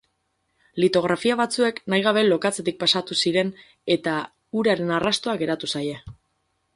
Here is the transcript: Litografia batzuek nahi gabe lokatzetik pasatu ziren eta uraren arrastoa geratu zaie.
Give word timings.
Litografia 0.83 1.35
batzuek 1.41 1.81
nahi 1.93 2.03
gabe 2.07 2.23
lokatzetik 2.31 2.79
pasatu 2.85 3.17
ziren 3.27 3.51
eta 3.97 4.15
uraren 4.63 4.95
arrastoa 5.01 5.37
geratu 5.43 5.71
zaie. 5.77 6.01